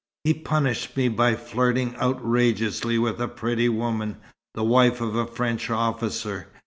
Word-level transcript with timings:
He 0.23 0.33
punished 0.33 0.97
me 0.97 1.09
by 1.09 1.35
flirting 1.35 1.95
outrageously 2.01 2.97
with 2.97 3.21
a 3.21 3.27
pretty 3.27 3.69
woman, 3.69 4.17
the 4.55 4.63
wife 4.63 4.99
of 4.99 5.13
a 5.15 5.27
French 5.27 5.69
officer. 5.69 6.47